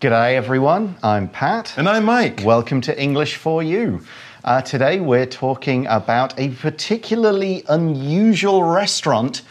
[0.00, 0.94] G'day, everyone.
[1.02, 1.74] I'm Pat.
[1.76, 2.42] And I'm Mike.
[2.44, 4.02] Welcome to English for You.
[4.44, 9.42] Uh, today we're talking about a particularly unusual restaurant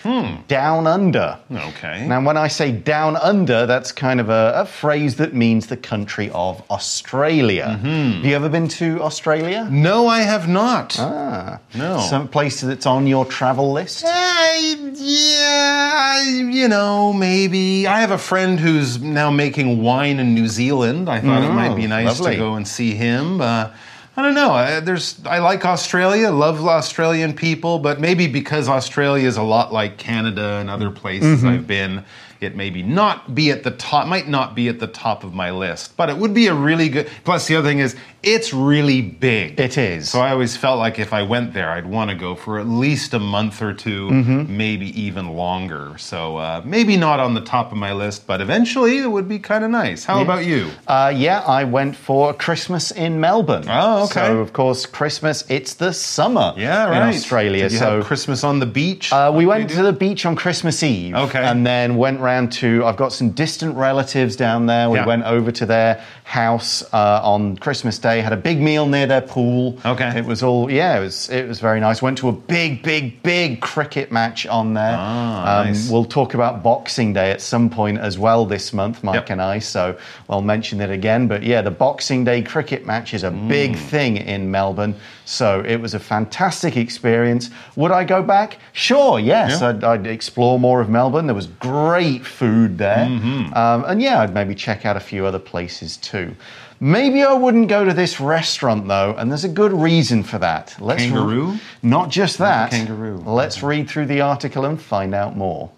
[0.47, 1.37] down under.
[1.51, 2.07] Okay.
[2.07, 5.77] Now, when I say down under, that's kind of a, a phrase that means the
[5.77, 7.67] country of Australia.
[7.77, 9.67] Have you ever been to Australia?
[9.69, 10.95] no, I have not.
[10.99, 11.99] Ah, No.
[11.99, 14.03] Some place that's on your travel list?
[14.07, 17.87] I, yeah, I, you know, maybe.
[17.87, 21.09] I have a friend who's now making wine in New Zealand.
[21.09, 22.31] I thought it might be Oh, nice lovely.
[22.35, 23.41] to go and see him.
[23.41, 23.69] Uh,
[24.17, 24.51] I don't know.
[24.51, 29.71] I, there's, I like Australia, love Australian people, but maybe because Australia is a lot
[29.71, 31.47] like Canada and other places Mm-hmm.
[31.47, 32.03] I've been,
[32.41, 35.51] it maybe not be at the top, might not be at the top of my
[35.51, 35.95] list.
[35.97, 37.09] But it would be a really good.
[37.23, 39.59] Plus, the other thing is, it's really big.
[39.59, 40.09] It is.
[40.09, 42.67] So I always felt like if I went there, I'd want to go for at
[42.67, 44.57] least a month or 2 Mm-hmm.
[44.57, 45.95] maybe even longer.
[45.97, 49.39] So uh, maybe not on the top of my list, but eventually it would be
[49.39, 50.03] kind of nice.
[50.03, 50.69] How about you?
[50.87, 53.65] Uh, yeah, I went for Christmas in Melbourne.
[53.67, 54.13] Oh, okay.
[54.27, 56.97] So, of course, Christmas, it's the summer Yeah, right.
[56.97, 57.69] in Australia.
[57.69, 59.11] So, have Christmas on the beach?
[59.13, 61.13] Uh, we went to the beach on Christmas Eve.
[61.15, 61.43] Okay.
[61.43, 64.89] And then went round to, I've got some distant relatives down there.
[64.89, 65.05] We Yeah.
[65.13, 69.21] went over to their house uh, on Christmas Day, had a big meal near their
[69.21, 69.77] pool.
[69.85, 70.11] Okay.
[70.19, 72.01] It was all, yeah, it was, it was very nice.
[72.01, 74.95] Went to a big, big, big cricket match on there.
[74.99, 75.89] Ah, um, nice.
[75.89, 79.29] We'll talk about Boxing Day at some point as well this month, Mike Yep.
[79.29, 79.59] and I.
[79.59, 79.95] So
[80.29, 81.27] I'll mention it again.
[81.27, 83.89] But yeah, the Boxing Day cricket match is a big Mm.
[83.93, 84.95] thing in Melbourne.
[85.25, 87.49] So it was a fantastic experience.
[87.75, 88.57] Would I go back?
[88.73, 89.59] Sure, yes.
[89.61, 89.69] Yeah.
[89.69, 91.25] I'd, I'd explore more of Melbourne.
[91.27, 93.05] There was great food there.
[93.05, 93.53] Mm-hmm.
[93.53, 96.35] Um, and yeah, I'd maybe check out a few other places too.
[96.79, 100.75] Maybe I wouldn't go to this restaurant though, and there's a good reason for that.
[100.79, 101.59] Let's re- Kangaroo?
[101.81, 102.69] not just that.
[102.69, 103.17] kangaroo.
[103.25, 105.71] Let's read through the article and find out more.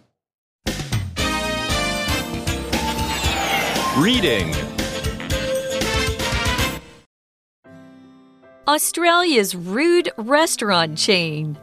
[3.97, 4.53] Reading
[8.67, 11.57] Australia's rude restaurant chain.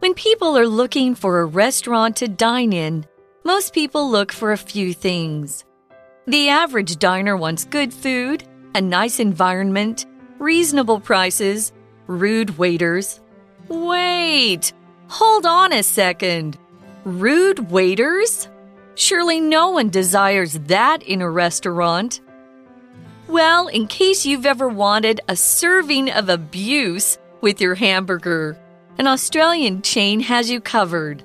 [0.00, 3.06] When people are looking for a restaurant to dine in,
[3.44, 5.64] most people look for a few things.
[6.26, 8.44] The average diner wants good food,
[8.74, 10.06] a nice environment,
[10.38, 11.72] reasonable prices,
[12.06, 13.20] rude waiters.
[13.68, 14.72] Wait!
[15.08, 16.58] Hold on a second.
[17.04, 18.48] Rude waiters?
[18.94, 22.20] Surely no one desires that in a restaurant.
[23.28, 28.56] Well, in case you've ever wanted a serving of abuse with your hamburger,
[28.98, 31.22] an Australian chain has you covered.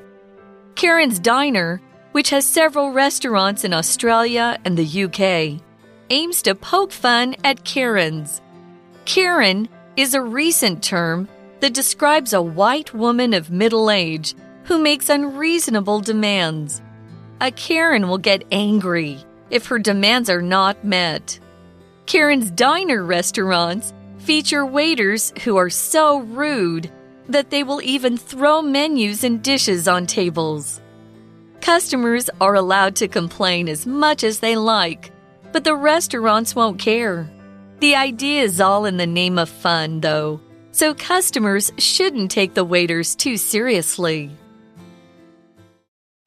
[0.76, 1.82] Karen's Diner,
[2.12, 5.62] which has several restaurants in Australia and the UK,
[6.10, 8.42] aims to poke fun at Karens.
[9.06, 11.28] Karen is a recent term
[11.60, 14.34] that describes a white woman of middle age
[14.64, 16.82] who makes unreasonable demands.
[17.42, 19.20] A Karen will get angry
[19.50, 21.40] if her demands are not met.
[22.06, 26.92] Karen's Diner restaurants feature waiters who are so rude
[27.28, 30.82] that they will even throw menus and dishes on tables.
[31.62, 35.12] Customers are allowed to complain as much as they like,
[35.52, 37.30] but the restaurants won't care.
[37.80, 40.40] The idea is all in the name of fun, though,
[40.72, 44.32] so customers shouldn't take the waiters too seriously.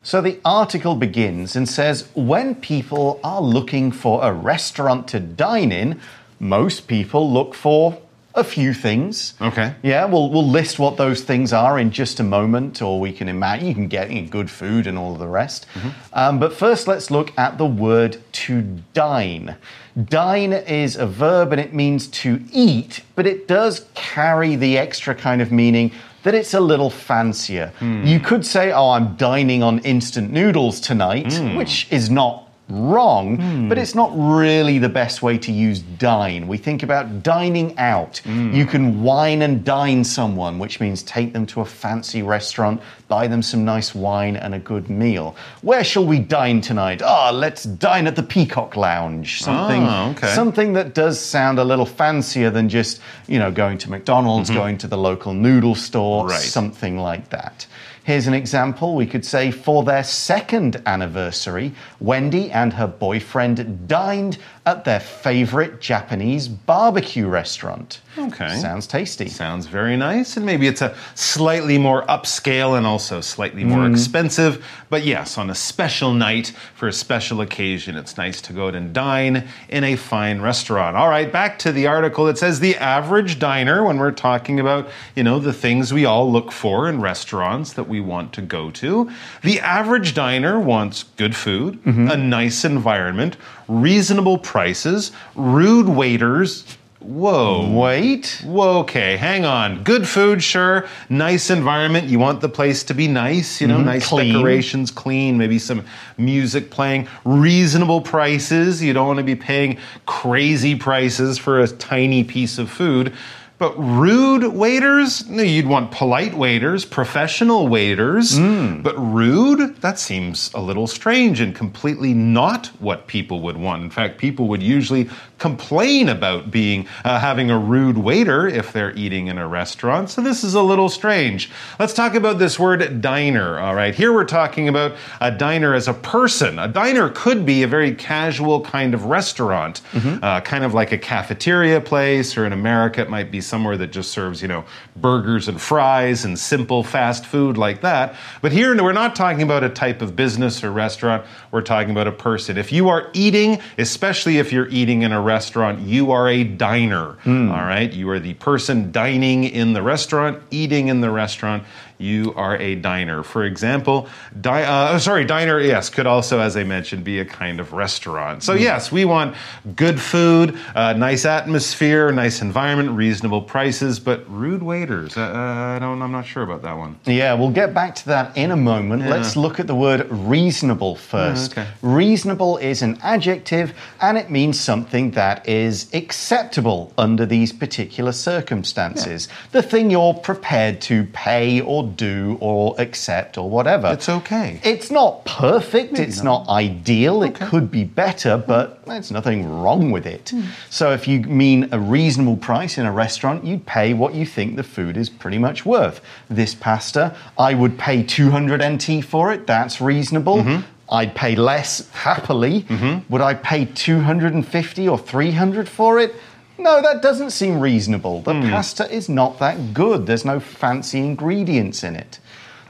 [0.03, 5.73] So the article begins and says when people are looking for a restaurant to dine
[5.73, 6.01] in,
[6.41, 7.99] most people look for
[8.35, 9.35] a few things.
[9.41, 9.75] Okay.
[9.83, 13.29] Yeah, we'll, we'll list what those things are in just a moment, or we can
[13.29, 15.67] imagine you can get you know, good food and all of the rest.
[15.75, 15.89] Mm-hmm.
[16.13, 18.63] Um, but first, let's look at the word to
[18.95, 19.57] dine.
[20.03, 25.15] Dine is a verb and it means to eat, but it does carry the extra
[25.15, 25.93] kind of meaning
[26.23, 27.73] that it's a little fancier.
[27.79, 28.05] Hmm.
[28.05, 31.57] You could say, Oh, I'm dining on instant noodles tonight, hmm.
[31.57, 32.42] which is not
[32.73, 36.49] wrong, but it's not really the best way to use dine.
[36.49, 38.21] We think about dining out.
[38.27, 43.27] You can wine and dine someone, which means take them to a fancy restaurant, buy
[43.27, 45.37] them some nice wine and a good meal.
[45.61, 47.03] Where shall we dine tonight?
[47.03, 49.43] Ah, let's dine at the Peacock Lounge.
[49.43, 50.29] Something, Ah, okay.
[50.35, 54.79] something that does sound a little fancier than just, you know, going to McDonald's, going
[54.79, 56.39] to the local noodle store, Right.
[56.41, 57.67] something like that.
[58.05, 58.97] Here's an example.
[58.97, 65.81] We could say for their second anniversary, Wendy and her boyfriend dined at their favorite
[65.81, 68.01] Japanese barbecue restaurant.
[68.17, 68.57] Okay.
[68.59, 69.27] Sounds tasty.
[69.29, 73.91] Sounds very nice, and maybe it's a slightly more upscale and also slightly more Mm.
[73.93, 74.65] expensive.
[74.91, 78.77] But yes, on a special night for a special occasion, it's nice to go out
[78.77, 80.97] and dine in a fine restaurant.
[80.97, 82.29] All right, back to the article.
[82.29, 86.31] It says the average diner when we're talking about, you know, the things we all
[86.31, 89.11] look for in restaurants that we want to go to.
[89.43, 93.37] The average diner wants good food, a nice environment,
[93.81, 96.65] reasonable prices, rude waiters.
[97.01, 97.69] Whoa.
[97.69, 98.43] Wait.
[98.45, 99.83] Whoa, okay, hang on.
[99.83, 100.87] Good food, sure.
[101.09, 102.07] Nice environment.
[102.07, 103.87] You want the place to be nice, you know, mm-hmm.
[103.87, 104.33] nice clean.
[104.33, 105.85] decorations, clean, maybe some
[106.17, 107.09] music playing.
[107.25, 108.81] Reasonable prices.
[108.83, 113.13] You don't want to be paying crazy prices for a tiny piece of food.
[113.63, 115.29] But rude waiters?
[115.29, 118.37] No, you'd want polite waiters, professional waiters.
[118.37, 118.83] Hmm.
[118.83, 119.77] But rude?
[119.83, 123.85] That seems a little strange and completely not what people would want.
[123.85, 125.09] In fact, people would usually
[125.43, 130.09] complain about being uh, having a rude waiter if they're eating in a restaurant.
[130.09, 131.51] So this is a little strange.
[131.81, 133.59] Let's talk about this word diner.
[133.59, 136.61] All right, here we're talking about a diner as a person.
[136.61, 139.81] A diner could be a very casual kind of restaurant,
[140.23, 143.91] uh, kind of like a cafeteria place, or in America it might be somewhere that
[143.91, 148.15] just serves, you know, burgers and fries and simple fast food like that.
[148.43, 151.27] But here we're not talking about a type of business or restaurant.
[151.51, 152.57] We're talking about a person.
[152.57, 155.32] If you are eating, especially if you're eating in a restaurant,
[155.81, 157.17] you are a diner.
[157.27, 161.65] All right, you are the person dining in the restaurant, eating in the restaurant.
[161.99, 163.23] You are a diner.
[163.23, 164.09] For example,
[164.41, 168.43] di- uh, sorry, diner, yes, could also, as I mentioned, be a kind of restaurant.
[168.43, 169.37] So, yes, we want
[169.77, 175.17] good food, uh, nice atmosphere, nice environment, reasonable prices, but rude waiters.
[175.17, 176.99] Uh, uh, I don't, I'm not sure about that one.
[177.07, 179.03] Yeah, we'll get back to that in a moment.
[179.09, 181.53] Let's look at the word reasonable first.
[181.53, 181.69] okay.
[181.83, 189.29] Reasonable is an adjective and it means something that is acceptable under these particular circumstances.
[189.53, 193.89] The thing you're prepared to pay or do or accept or whatever.
[193.93, 194.61] It's okay.
[194.65, 200.07] It's not perfect, it's not, ideal, it could be better, but there's nothing wrong with
[200.07, 200.31] it.
[200.31, 200.43] Hmm.
[200.71, 204.57] So if you mean a reasonable price in a restaurant, you'd pay what you think
[204.57, 206.01] the food is pretty much worth.
[206.29, 210.39] This pasta, I would pay 200 NT for it, that's reasonable.
[210.39, 210.72] Mm-hmm.
[210.93, 212.63] I'd pay less happily.
[212.63, 213.11] Mm-hmm.
[213.11, 216.15] Would I pay 250 or 300 for it?
[216.59, 218.21] No, that doesn't seem reasonable.
[218.21, 218.51] The hmm.
[218.51, 220.07] pasta is not that good.
[220.07, 222.21] There's no fancy ingredients in it.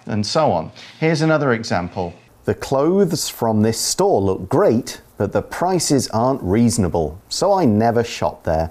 [0.07, 0.71] And so on.
[1.01, 2.15] Here's another example.
[2.45, 8.03] The clothes from this store look great, but the prices aren't reasonable, so I never
[8.03, 8.71] shop there.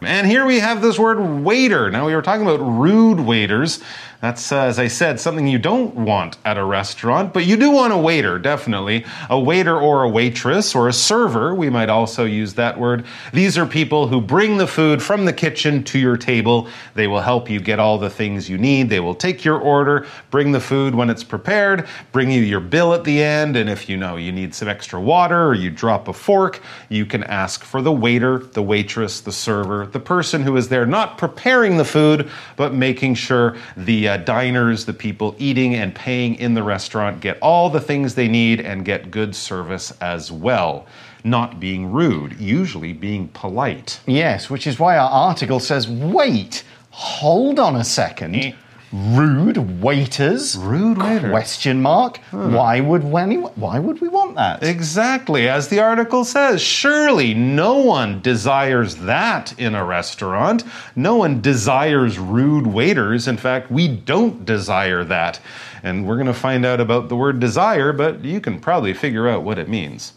[0.00, 1.90] And here we have this word waiter.
[1.90, 3.80] Now, we were talking about rude waiters.
[4.22, 7.72] That's, uh, as I said, something you don't want at a restaurant, but you do
[7.72, 9.04] want a waiter, definitely.
[9.28, 13.04] A waiter or a waitress or a server, we might also use that word.
[13.32, 16.68] These are people who bring the food from the kitchen to your table.
[16.94, 18.90] They will help you get all the things you need.
[18.90, 22.94] They will take your order, bring the food when it's prepared, bring you your bill
[22.94, 26.06] at the end, and if you know you need some extra water or you drop
[26.06, 30.56] a fork, you can ask for the waiter, the waitress, the server, the person who
[30.56, 35.74] is there not preparing the food, but making sure the uh, diners, the people eating
[35.74, 39.92] and paying in the restaurant, get all the things they need and get good service
[40.00, 40.86] as well.
[41.24, 44.00] Not being rude, usually being polite.
[44.06, 48.34] Yes, which is why our article says wait, hold on a second.
[48.34, 48.52] Eh?
[48.92, 50.56] Rude waiters?
[50.56, 51.30] Rude waiters.
[51.30, 52.18] Question mark.
[52.30, 54.62] Why would any, why would we want that?
[54.62, 60.64] Exactly, as the article says, surely no one desires that in a restaurant.
[60.94, 63.26] No one desires rude waiters.
[63.26, 65.40] In fact, we don't desire that.
[65.82, 69.26] And we're going to find out about the word desire, but you can probably figure
[69.26, 70.12] out what it means.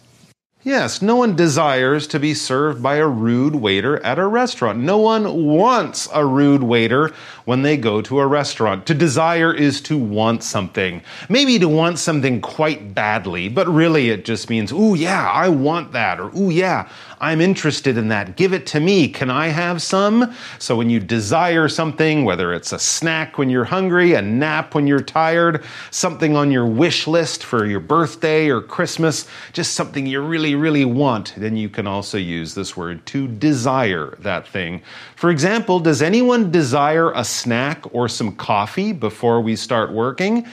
[0.65, 4.79] Yes, no one desires to be served by a rude waiter at a restaurant.
[4.79, 7.13] No one wants a rude waiter
[7.45, 8.87] when they go to a restaurant.
[8.87, 11.03] To desire is to want something.
[11.29, 15.91] Maybe to want something quite badly, but really it just means, ooh, yeah, I want
[15.91, 18.35] that, or ooh, yeah, I'm interested in that.
[18.35, 19.07] Give it to me.
[19.07, 20.33] Can I have some?
[20.59, 24.87] So when you desire something, whether it's a snack when you're hungry, a nap when
[24.87, 30.21] you're tired, something on your wish list for your birthday or Christmas, just something you
[30.21, 34.81] really, really want, then you can also use this word to desire that thing.
[35.15, 40.47] For example, does anyone desire a snack or some coffee before we start working?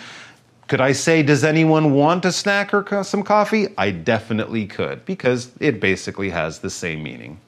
[0.69, 3.69] Could I say, does anyone want a snack or co- some coffee?
[3.77, 7.41] I definitely could, because it basically has the same meaning.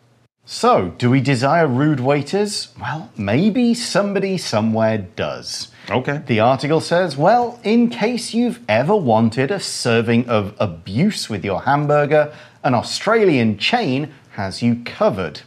[0.46, 2.68] So, do we desire rude waiters?
[2.78, 5.68] Well, maybe somebody somewhere does.
[5.88, 6.20] Okay.
[6.26, 11.62] The article says, well, in case you've ever wanted a serving of abuse with your
[11.62, 15.40] hamburger, an Australian chain has you covered.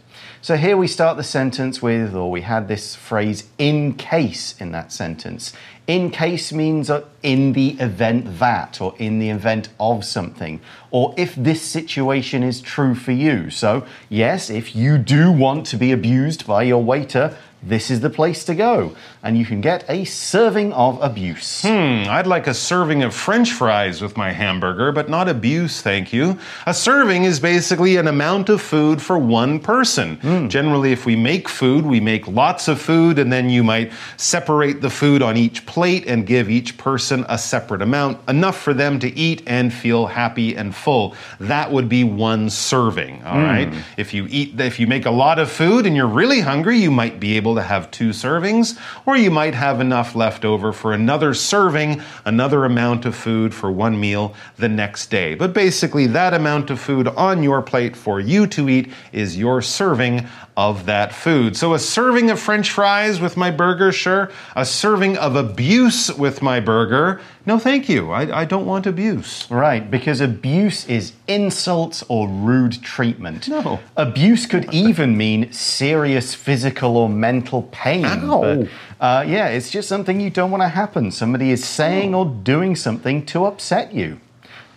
[0.47, 4.71] So here we start the sentence with, or we had this phrase, in case in
[4.71, 5.51] that sentence.
[5.87, 11.13] In case means uh, in the event that, or in the event of something, or
[11.17, 13.49] if this situation is true for you.
[13.49, 17.35] So, yes, if you do want to be abused by your waiter,
[17.67, 18.95] this is the place to go.
[19.23, 21.61] And you can get a serving of abuse.
[21.63, 26.13] Hmm, I'd like a serving of french fries with my hamburger, but not abuse, thank
[26.13, 26.39] you.
[26.65, 30.49] A serving is basically an amount of food for one person.
[30.49, 34.81] Generally, if we make food, we make lots of food, and then you might separate
[34.81, 38.99] the food on each plate and give each person a separate amount, enough for them
[38.99, 41.15] to eat and feel happy and full.
[41.39, 43.73] That would be one serving, all right?
[43.97, 46.91] If you eat, if you make a lot of food and you're really hungry, you
[46.91, 50.93] might be able to have two servings, or you might have enough left over for
[50.93, 55.35] another serving, another amount of food for one meal the next day.
[55.35, 59.61] But basically, that amount of food on your plate for you to eat is your
[59.61, 60.25] serving
[60.57, 61.55] of that food.
[61.55, 64.31] So, a serving of french fries with my burger, sure.
[64.55, 68.11] A serving of abuse with my burger, no thank you.
[68.11, 69.49] I, I don't want abuse.
[69.51, 73.47] Right, because abuse is insults or rude treatment.
[73.47, 73.79] No.
[73.95, 78.05] Abuse could even mean serious physical or mental pain.
[78.05, 78.41] Ow.
[78.41, 81.11] But uh, yeah, it's just something you don't want to happen.
[81.11, 84.19] Somebody is saying or doing something to upset you.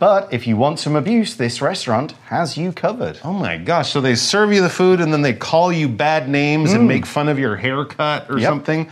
[0.01, 3.21] But if you want some abuse, this restaurant has you covered.
[3.23, 6.27] Oh my gosh, so they serve you the food and then they call you bad
[6.27, 6.89] names and mm.
[6.89, 8.49] make fun of your haircut or Yep.
[8.49, 8.91] something?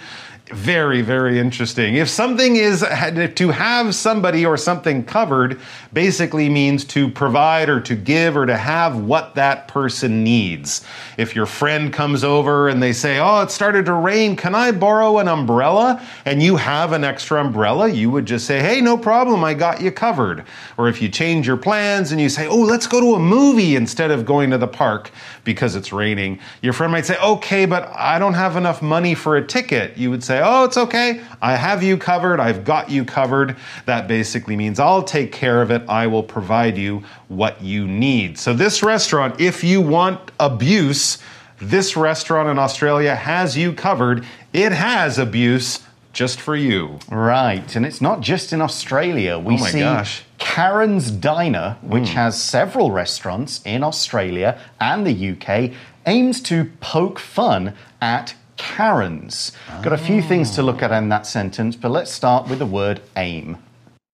[0.51, 1.97] Very, very interesting.
[1.97, 5.61] If something is to have somebody or something covered,
[5.93, 10.85] basically means to provide or to give or to have what that person needs.
[11.19, 14.73] If your friend comes over and they say, Oh, it started to rain, can I
[14.73, 16.03] borrow an umbrella?
[16.25, 19.83] And you have an extra umbrella, you would just say, Hey, no problem, I got
[19.83, 20.45] you covered.
[20.79, 23.77] Or if you change your plans and you say, Oh, let's go to a movie
[23.77, 25.11] instead of going to the park
[25.45, 29.37] because it's raining, your friend might say, Okay, but I don't have enough money for
[29.37, 29.99] a ticket.
[29.99, 31.21] You would say, Oh, it's okay.
[31.41, 32.41] I have you covered.
[32.41, 33.57] I've got you covered.
[33.87, 35.83] That basically means I'll take care of it.
[35.89, 38.39] I will provide you what you need.
[38.39, 41.19] So, this restaurant, if you want abuse,
[41.61, 44.25] this restaurant in Australia has you covered.
[44.53, 45.81] It has abuse
[46.13, 46.99] just for you.
[47.11, 49.39] Right, and it's not just in Australia.
[49.39, 50.25] We Oh my see gosh.
[50.39, 52.15] Karen's Diner, which hmm.
[52.17, 55.73] has several restaurants in Australia and the UK,
[56.07, 59.53] aims to poke fun at Karens.
[59.83, 62.67] Got a few things to look at in that sentence, but let's start with the
[62.67, 63.57] word aim.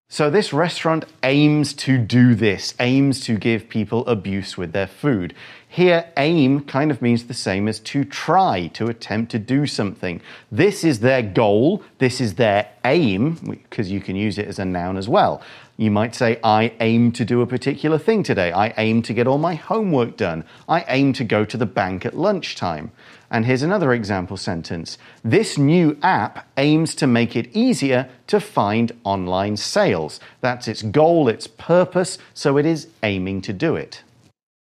[0.07, 5.33] So, this restaurant aims to do this, aims to give people abuse with their food.
[5.67, 10.21] Here, aim kind of means the same as to try, to attempt to do something.
[10.51, 14.65] This is their goal, this is their aim, because you can use it as a
[14.65, 15.41] noun as well.
[15.75, 18.53] You might say, I aim to do a particular thing today.
[18.53, 20.45] I aim to get all my homework done.
[20.69, 22.91] I aim to go to the bank at lunchtime.
[23.29, 24.97] And here's another example sentence.
[25.23, 30.21] This new app aims to make it easier to find online sales.
[30.39, 34.03] That's its goal, its purpose, so it is aiming to do it.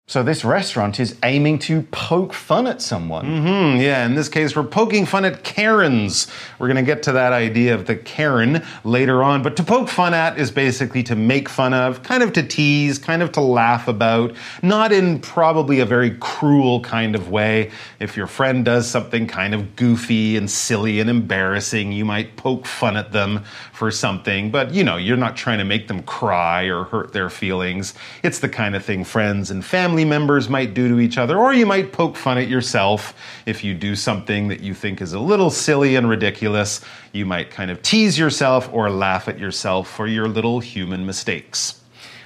[0.06, 3.26] So this restaurant is aiming to poke fun at someone.
[3.26, 6.28] Hmm, yeah, in this case, we're poking fun at Karens.
[6.60, 9.44] We're going to get to that idea of the Karen later on.
[9.44, 13.00] But to poke fun at is basically to make fun of, kind of to tease,
[13.00, 17.72] kind of to laugh about, not in probably a very cruel kind of way.
[18.02, 22.66] If your friend does something kind of goofy and silly and embarrassing, you might poke
[22.66, 24.52] fun at them for something.
[24.52, 27.94] But, you know, you're not trying to make them cry or hurt their feelings.
[28.22, 31.54] It's the kind of thing friends and family members might do to each other, or
[31.54, 33.14] you might poke fun at yourself
[33.46, 36.82] if you do something that you think is a little silly and ridiculous.
[37.12, 41.82] You might kind of tease yourself or laugh at yourself for your little human mistakes.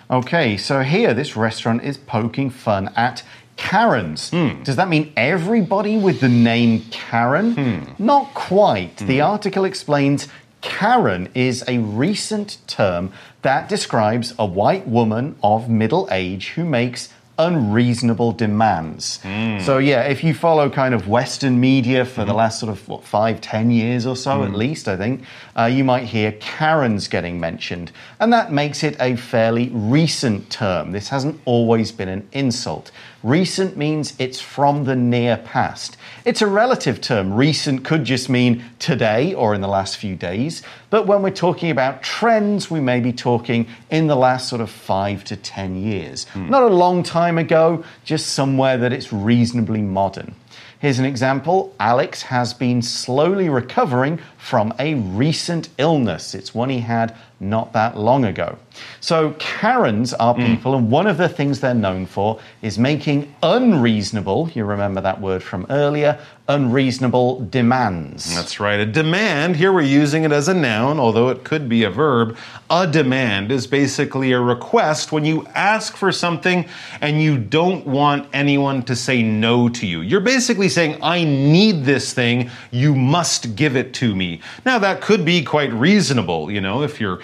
[0.10, 3.24] Okay, so here this restaurant is poking fun at
[3.58, 4.30] Karens.
[4.30, 4.64] Hmm.
[4.64, 7.54] Does that mean everybody with the name Karen?
[7.54, 8.04] Hmm.
[8.04, 8.96] Not quite.
[8.98, 9.26] The hmm.
[9.26, 10.30] article explains
[10.62, 17.14] Karen is a recent term that describes a white woman of middle age who makes
[17.40, 19.22] unreasonable demands.
[19.22, 19.60] Hmm.
[19.60, 22.38] So, yeah, if you follow kind of Western media for the hmm.
[22.38, 24.56] last sort of, what, five, ten years or so at hmm.
[24.56, 25.24] least, I think,
[25.58, 27.92] uh, you might hear Karens getting mentioned.
[28.20, 30.92] And that makes it a fairly recent term.
[30.92, 32.92] This hasn't always been an insult.
[33.28, 35.98] Recent means it's from the near past.
[36.24, 37.34] It's a relative term.
[37.34, 40.64] Recent could just mean today or in the last few days.
[40.90, 44.70] But when we're talking about trends, we may be talking in the last sort of
[44.70, 46.24] five to ten years.
[46.30, 46.50] Hmm.
[46.50, 50.34] Not a long time ago, just somewhere that it's reasonably modern.
[50.80, 56.34] Here's an example Alex has been slowly recovering from a recent illness.
[56.34, 58.58] It's one he had not that long ago.
[59.00, 60.46] So, Karens are mm.
[60.46, 65.22] people, and one of the things they're known for is making unreasonable, you remember that
[65.22, 68.34] word from earlier, unreasonable demands.
[68.34, 68.80] That's right.
[68.80, 72.38] A demand, here we're using it as a noun, although it could be a verb.
[72.70, 76.66] A demand is basically a request when you ask for something
[77.02, 80.02] and you don't want anyone to say no to you.
[80.02, 84.40] You're basically saying, I need this thing, you must give it to me.
[84.66, 86.50] Now, that could be quite reasonable.
[86.50, 87.20] You know, if you're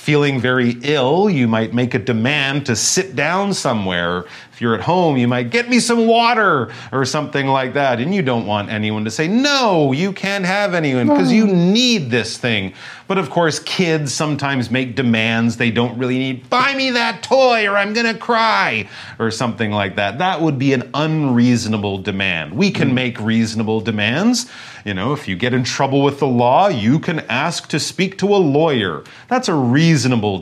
[0.00, 4.24] feeling very ill, you might make a demand to sit down somewhere.
[4.50, 8.00] If you're at home, you might get me some water or something like that.
[8.00, 12.10] And you don't want anyone to say, no, you can't have anyone because you need
[12.10, 12.72] this thing.
[13.08, 16.48] But of course, kids sometimes make demands they don't really need.
[16.48, 18.88] Buy me that toy or I'm going to cry
[19.18, 20.18] or something like that.
[20.18, 22.54] That would be an unreasonable demand.
[22.54, 22.94] We can mm.
[22.94, 24.50] make reasonable demands.
[24.84, 28.16] You know, if you get in trouble with the law, you can ask to speak
[28.18, 29.04] to a lawyer.
[29.28, 29.89] That's a reasonable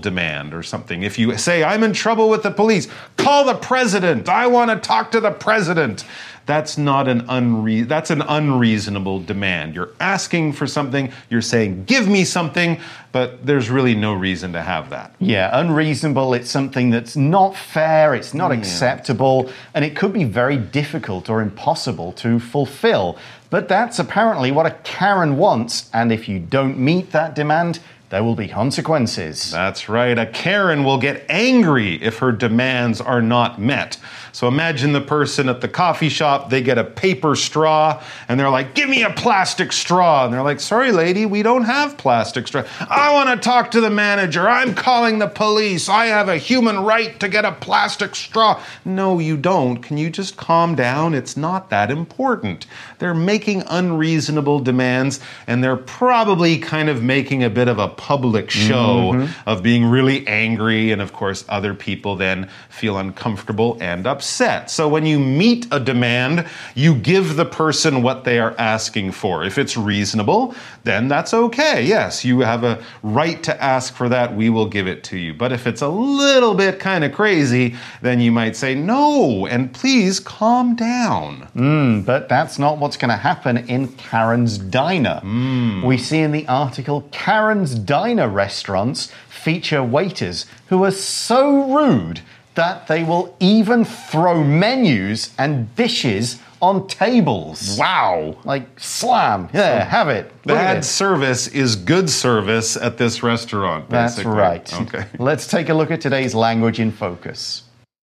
[0.00, 1.02] demand or something.
[1.02, 4.28] If you say, I'm in trouble with the police, call the president.
[4.28, 6.04] I want to talk to the president.
[6.48, 9.74] That's not an unre- that's an unreasonable demand.
[9.74, 12.80] You're asking for something, you're saying, give me something,
[13.12, 15.14] but there's really no reason to have that.
[15.18, 16.32] Yeah, unreasonable.
[16.32, 21.42] It's something that's not fair, it's not acceptable, and it could be very difficult or
[21.42, 23.18] impossible to fulfill.
[23.50, 28.24] But that's apparently what a Karen wants, and if you don't meet that demand, there
[28.24, 29.50] will be consequences.
[29.50, 30.18] That's right.
[30.18, 33.98] A Karen will get angry if her demands are not met.
[34.32, 38.48] So imagine the person at the coffee shop, they get a paper straw and they're
[38.50, 40.24] like, Give me a plastic straw.
[40.24, 42.64] And they're like, Sorry, lady, we don't have plastic straw.
[42.80, 44.48] I want to talk to the manager.
[44.48, 45.88] I'm calling the police.
[45.88, 48.62] I have a human right to get a plastic straw.
[48.84, 49.82] No, you don't.
[49.82, 51.14] Can you just calm down?
[51.14, 52.66] It's not that important.
[53.00, 58.48] They're making unreasonable demands and they're probably kind of making a bit of a public
[58.50, 59.48] show mm-hmm.
[59.50, 60.92] of being really angry.
[60.92, 64.70] And of course, other people then feel uncomfortable and upset.
[64.70, 69.44] So when you meet a demand, you give the person what they are asking for.
[69.44, 71.84] If it's reasonable, then that's okay.
[71.84, 74.34] Yes, you have a right to ask for that.
[74.34, 75.34] We will give it to you.
[75.34, 79.72] But if it's a little bit kind of crazy, then you might say, no, and
[79.72, 81.48] please calm down.
[81.54, 85.20] Mm, but that's not what's going to happen in Karen's Diner.
[85.24, 85.82] Mm.
[85.82, 92.20] We see in the article Karen's Diner restaurants feature waiters who are so rude
[92.54, 97.78] that they will even throw menus and dishes on tables.
[97.78, 98.36] Wow.
[98.44, 99.48] Like slam.
[99.54, 100.30] Yeah, have it.
[100.42, 103.88] Bad service is good service at this restaurant.
[103.88, 104.70] That's right.
[104.82, 105.06] Okay.
[105.18, 107.62] Let's take a look at today's language in focus.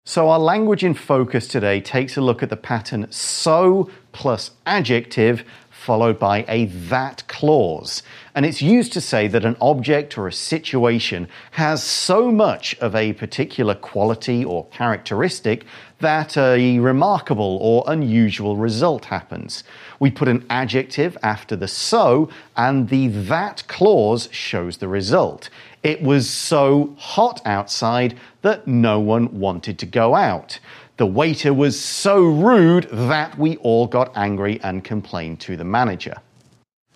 [0.05, 5.45] So, our language in focus today takes a look at the pattern so plus adjective
[5.81, 8.03] followed by a that clause.
[8.35, 12.95] And it's used to say that an object or a situation has so much of
[12.95, 15.65] a particular quality or characteristic
[16.01, 19.65] that a remarkable or unusual result happens.
[19.99, 25.49] We put an adjective after the so, and the that clause shows the result.
[25.83, 30.59] It was so hot outside that no one wanted to go out.
[31.01, 36.13] The waiter was so rude that we all got angry and complained to the manager.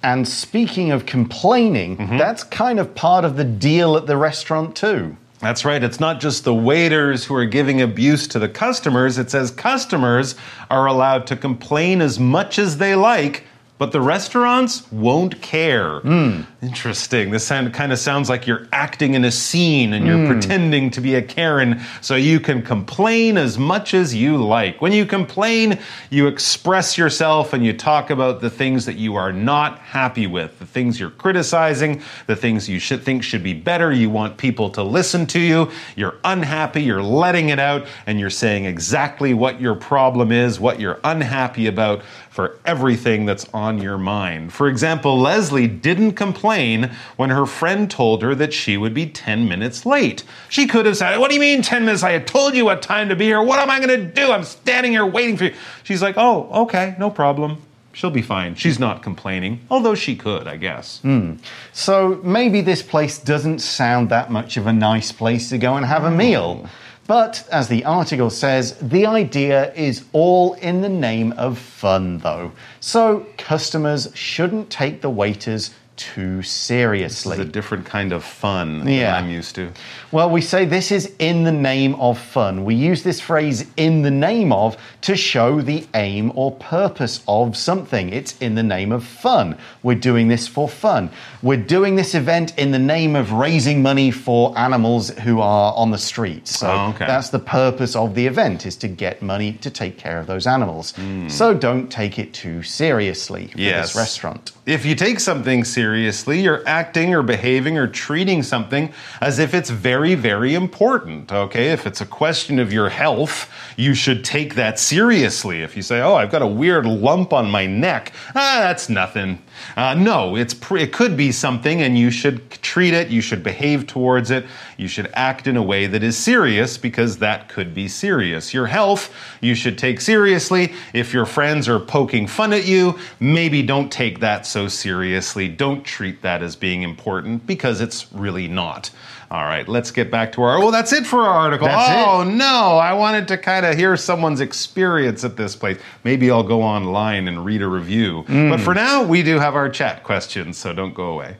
[0.02, 2.18] And speaking of complaining, mm-hmm.
[2.18, 5.16] that's kind of part of the deal at the restaurant, too.
[5.38, 5.82] That's right.
[5.82, 9.16] It's not just the waiters who are giving abuse to the customers.
[9.16, 10.34] It says customers
[10.68, 13.44] are allowed to complain as much as they like,
[13.76, 15.98] but the restaurants won't care.
[15.98, 16.42] Hmm.
[16.62, 17.32] Interesting.
[17.32, 20.28] This sound, kind of sounds like you're acting in a scene and you're hmm.
[20.28, 24.80] pretending to be a Karen so you can complain as much as you like.
[24.80, 29.32] When you complain, you express yourself and you talk about the things that you are
[29.32, 33.90] not happy with, the things you're criticizing, the things you should think should be better.
[33.90, 35.70] You want people to listen to you.
[35.96, 40.78] You're unhappy, you're letting it out, and you're saying exactly what your problem is, what
[40.78, 42.02] you're unhappy about
[42.34, 44.52] for everything that's on your mind.
[44.52, 49.48] For example, Leslie didn't complain when her friend told her that she would be 10
[49.48, 50.24] minutes late.
[50.48, 52.02] She could have said, What do you mean 10 minutes?
[52.02, 53.40] I had told you what time to be here.
[53.40, 54.32] What am I going to do?
[54.32, 55.54] I'm standing here waiting for you.
[55.84, 57.58] She's like, Oh, okay, no problem.
[57.92, 58.56] She'll be fine.
[58.56, 60.98] She's not complaining, although she could, I guess.
[61.02, 61.34] Hmm.
[61.72, 65.86] So maybe this place doesn't sound that much of a nice place to go and
[65.86, 66.56] have a meal.
[66.56, 66.66] Hmm.
[67.06, 72.52] But as the article says, the idea is all in the name of fun, though.
[72.80, 77.34] So customers shouldn't take the waiters too seriously.
[77.34, 79.16] is a different kind of fun Yeah.
[79.16, 79.70] I'm used to.
[80.12, 82.64] Well, we say this is in the name of fun.
[82.64, 87.56] We use this phrase in the name of to show the aim or purpose of
[87.56, 88.10] something.
[88.12, 89.56] It's in the name of fun.
[89.82, 91.10] We're doing this for fun.
[91.42, 95.90] We're doing this event in the name of raising money for animals who are on
[95.90, 96.58] the streets.
[96.58, 97.06] So Oh, okay.
[97.06, 100.46] that's the purpose of the event is to get money to take care of those
[100.46, 100.92] animals.
[100.92, 101.28] Hmm.
[101.28, 103.58] So don't take it too seriously for.
[103.60, 103.92] Yes.
[103.92, 104.52] this restaurant.
[104.66, 109.68] If you take something seriously, you're acting or behaving or treating something as if it's
[109.68, 111.30] very, very important.
[111.30, 115.60] Okay, if it's a question of your health, you should take that seriously.
[115.60, 119.42] If you say, "Oh, I've got a weird lump on my neck," ah, that's nothing.
[119.76, 123.08] Uh, no, it's it could be something, and you should treat it.
[123.08, 124.46] You should behave towards it.
[124.78, 128.54] You should act in a way that is serious because that could be serious.
[128.54, 130.72] Your health, you should take seriously.
[130.94, 135.48] If your friends are poking fun at you, maybe don't take that so seriously.
[135.48, 138.88] Don't treat that as being important because it's really not.
[139.28, 140.60] All right, let's get back to our.
[140.60, 141.66] Well, that's it for our article.
[141.66, 142.06] That's it.
[142.06, 145.80] oh no, I wanted to kind of hear someone's experience at this place.
[146.04, 148.22] Maybe I'll go online and read a review.
[148.28, 148.48] Mm.
[148.48, 151.36] But for now, we do have our chat questions, so don't go away.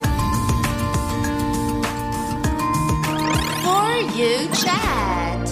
[0.00, 0.08] For
[4.16, 5.46] you chat.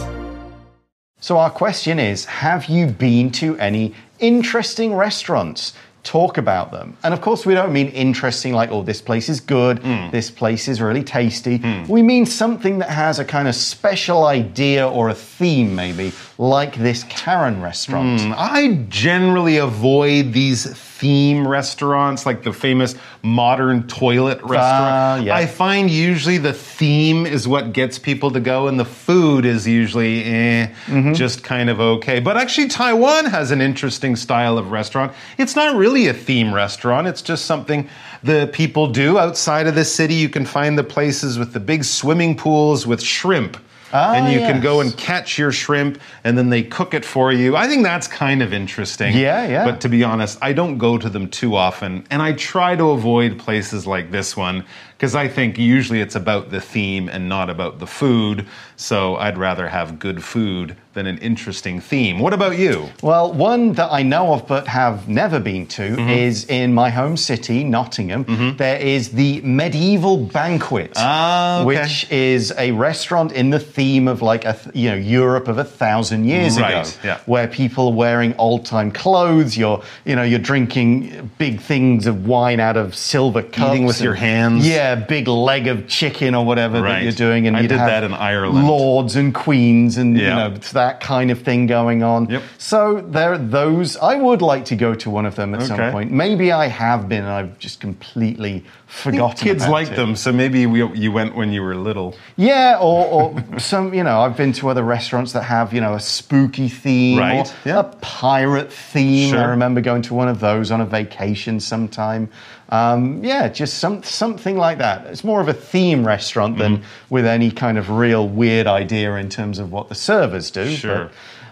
[1.20, 5.74] So, our question is Have you been to any interesting restaurants?
[6.04, 6.96] Talk about them.
[7.04, 10.10] And of course, we don't mean interesting like, oh, this place is good, hmm.
[10.10, 11.58] this place is really tasty.
[11.58, 11.84] Hmm.
[11.86, 16.74] We mean something that has a kind of special idea or a theme, maybe, like
[16.74, 18.20] this Karen restaurant.
[18.20, 18.32] Hmm.
[18.36, 25.24] I generally avoid these theme restaurants, like the famous modern toilet restaurant.
[25.24, 25.34] yeah.
[25.34, 29.66] I find usually the theme is what gets people to go, and the food is
[29.66, 31.14] usually eh, Mm-hmm.
[31.14, 32.20] just kind of okay.
[32.20, 35.12] But actually, Taiwan has an interesting style of restaurant.
[35.38, 37.88] It's not really a theme restaurant, it's just something
[38.22, 40.14] the people do outside of the city.
[40.14, 43.56] You can find the places with the big swimming pools with shrimp.
[43.92, 47.32] Ah, and you can go and catch your shrimp and then they cook it for
[47.32, 47.56] you.
[47.56, 49.16] I think that's kind of interesting.
[49.16, 49.64] Yeah, yeah.
[49.64, 52.04] But to be honest, I don't go to them too often.
[52.10, 54.64] And I try to avoid places like this one
[55.02, 58.46] because I think usually it's about the theme and not about the food.
[58.76, 62.18] So I'd rather have good food than an interesting theme.
[62.20, 62.88] What about you?
[63.02, 66.08] Well, one that I know of but have never been to Mm-hmm.
[66.10, 68.54] is in my home city, Nottingham.
[68.58, 71.66] There is the Medieval Banquet, Ah, okay.
[71.66, 75.64] which is a restaurant in the theme of like a you know Europe of a
[75.64, 77.18] thousand years Right, ago, yeah.
[77.26, 79.56] where people are wearing old time clothes.
[79.56, 84.00] You're you know you're drinking big things of wine out of silver cups, Eating with
[84.02, 84.68] your hands.
[84.68, 86.94] Yeah, big leg of chicken or whatever Right.
[86.94, 87.46] that you're doing.
[87.46, 88.66] And I did that in Ireland.
[88.66, 92.28] Lords and queens and you know that kind of thing going on.
[92.30, 92.42] Yep.
[92.58, 93.96] So there are those.
[93.96, 96.10] I would like to go to one of them at some point.
[96.10, 99.38] Maybe I have been and I've just completely forgotten.
[99.38, 99.96] Kids like it.
[99.96, 102.14] them, so maybe we, you went when you were little.
[102.36, 105.94] Yeah, or, or some, you know, I've been to other restaurants that have, you know,
[105.94, 107.78] a spooky theme Right, or yeah.
[107.80, 109.30] a pirate theme.
[109.30, 109.38] Sure.
[109.40, 112.28] I remember going to one of those on a vacation sometime.
[112.72, 115.06] Um, yeah, just some, something like that.
[115.06, 117.14] It's more of a theme restaurant than Mm-hmm.
[117.14, 120.66] with any kind of real weird idea in terms of what the servers do.
[120.74, 121.10] Sure.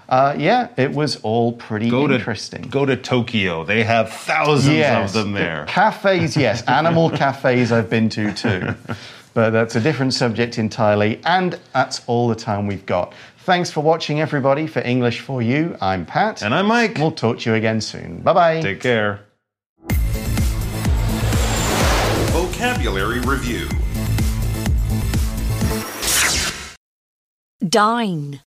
[0.08, 2.62] But, uh, yeah, it was all pretty Go interesting.
[2.62, 3.64] to go to Tokyo.
[3.64, 5.64] They have thousands Yes, of them the there.
[5.68, 6.62] Cafes, yes.
[6.66, 8.74] Animal cafes I've been to too.
[9.34, 11.20] But that's a different subject entirely.
[11.24, 13.12] And that's all the time we've got.
[13.44, 14.66] Thanks for watching, everybody.
[14.66, 16.42] For English for You, I'm Pat.
[16.42, 16.96] And I'm Mike.
[16.98, 18.20] We'll talk to you again soon.
[18.22, 18.60] Bye bye.
[18.62, 19.20] Take care.
[22.60, 23.66] Vocabulary Review
[27.66, 28.42] Dine.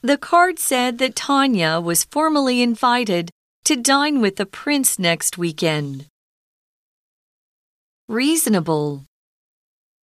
[0.00, 3.30] The card said that Tanya was formally invited
[3.62, 6.06] to dine with the prince next weekend.
[8.08, 9.04] Reasonable.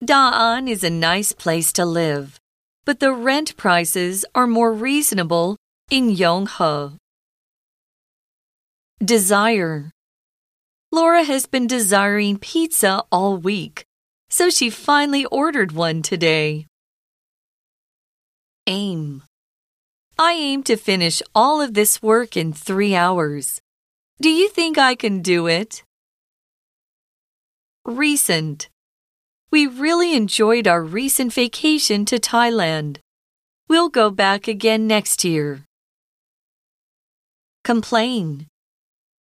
[0.05, 2.39] Da'an is a nice place to live,
[2.85, 5.57] but the rent prices are more reasonable
[5.89, 6.97] in Yonghe.
[9.03, 9.89] Desire.
[10.97, 13.85] Laura has been desiring pizza all week,
[14.29, 16.65] so she finally ordered one today.
[18.65, 19.21] Aim.
[20.17, 23.61] I aim to finish all of this work in three hours.
[24.19, 25.83] Do you think I can do it?
[27.85, 28.67] Recent.
[29.51, 32.97] We really enjoyed our recent vacation to Thailand.
[33.67, 35.61] We'll go back again next year.
[37.63, 38.47] Complain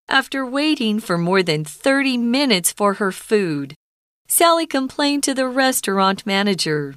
[0.10, 3.76] After waiting for more than 30 minutes for her food,
[4.28, 6.96] Sally complained to the restaurant manager.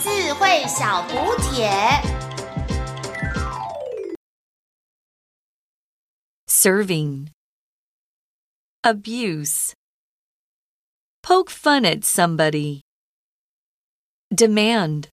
[0.00, 1.70] 智慧小补帖。
[6.46, 7.28] Serving.
[8.86, 9.74] abuse.
[11.24, 12.82] Poke fun at somebody.
[14.32, 15.08] Demand.